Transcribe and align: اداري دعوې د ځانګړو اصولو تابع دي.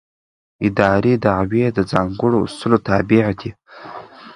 اداري 0.67 1.13
دعوې 1.25 1.65
د 1.77 1.79
ځانګړو 1.91 2.37
اصولو 2.45 2.77
تابع 2.87 3.25
دي. 3.39 3.51